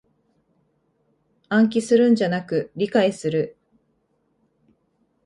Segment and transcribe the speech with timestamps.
[1.49, 3.55] 暗記するんじゃなく理解する